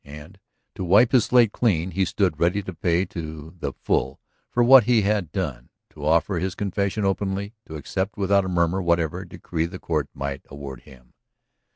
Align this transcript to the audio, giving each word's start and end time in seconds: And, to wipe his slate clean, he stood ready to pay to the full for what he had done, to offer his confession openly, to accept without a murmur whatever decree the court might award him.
And, 0.03 0.39
to 0.73 0.83
wipe 0.83 1.11
his 1.11 1.25
slate 1.25 1.51
clean, 1.51 1.91
he 1.91 2.05
stood 2.05 2.39
ready 2.39 2.63
to 2.63 2.73
pay 2.73 3.05
to 3.05 3.53
the 3.59 3.71
full 3.71 4.19
for 4.49 4.63
what 4.63 4.85
he 4.85 5.03
had 5.03 5.31
done, 5.31 5.69
to 5.91 6.03
offer 6.07 6.39
his 6.39 6.55
confession 6.55 7.05
openly, 7.05 7.53
to 7.67 7.75
accept 7.75 8.17
without 8.17 8.43
a 8.43 8.49
murmur 8.49 8.81
whatever 8.81 9.23
decree 9.25 9.67
the 9.67 9.77
court 9.77 10.09
might 10.15 10.41
award 10.49 10.81
him. 10.81 11.13